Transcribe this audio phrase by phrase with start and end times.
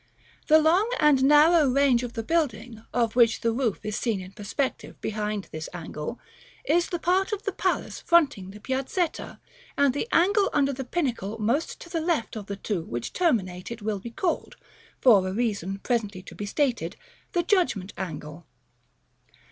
[0.47, 4.99] The long and narrow range of building, of which the roof is seen in perspective
[4.99, 6.19] behind this angle,
[6.65, 9.39] is the part of the palace fronting the Piazzetta;
[9.77, 13.69] and the angle under the pinnacle most to the left of the two which terminate
[13.69, 14.55] it will be called,
[14.99, 16.95] for a reason presently to be stated,
[17.33, 18.47] the Judgment angle.